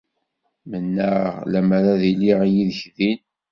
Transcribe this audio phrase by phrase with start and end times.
[0.69, 3.21] Mennaɣ lemmer d ay lliɣ yid-k din.